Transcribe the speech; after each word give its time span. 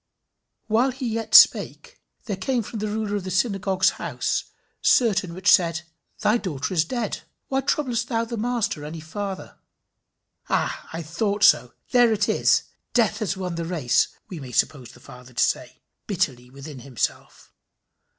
"While 0.65 0.89
he 0.89 1.07
yet 1.07 1.35
spake, 1.35 2.01
there 2.25 2.35
came 2.35 2.63
from 2.63 2.79
the 2.79 2.87
ruler 2.87 3.15
of 3.17 3.23
the 3.23 3.29
synagogue's 3.29 3.91
house 4.01 4.45
certain 4.81 5.35
which 5.35 5.51
said, 5.51 5.83
Thy 6.21 6.37
daughter 6.37 6.73
is 6.73 6.85
dead: 6.85 7.19
why 7.49 7.61
troublest 7.61 8.07
thou 8.07 8.25
the 8.25 8.35
Master 8.35 8.83
any 8.83 8.99
further?" 8.99 9.59
"Ah! 10.49 10.89
I 10.91 11.03
thought 11.03 11.43
so! 11.43 11.75
There 11.91 12.11
it 12.11 12.27
is! 12.27 12.63
Death 12.95 13.19
has 13.19 13.37
won 13.37 13.53
the 13.53 13.63
race!" 13.65 14.07
we 14.27 14.39
may 14.39 14.51
suppose 14.53 14.91
the 14.91 14.99
father 14.99 15.33
to 15.33 15.43
say 15.43 15.83
bitterly 16.07 16.49
within 16.49 16.79
himself. 16.79 17.53